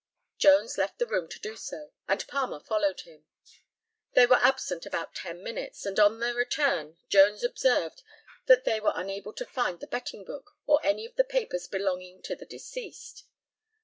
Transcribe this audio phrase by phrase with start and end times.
[0.39, 3.25] Jones left the room to do so, and Palmer followed him.
[4.13, 8.01] They were absent about ten minutes, and on their return Jones observed
[8.47, 12.23] that they were unable to find the betting book or any of the papers belonging
[12.23, 13.25] to the deceased.